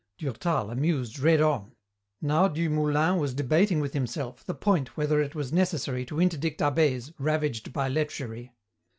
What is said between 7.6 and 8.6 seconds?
by lechery.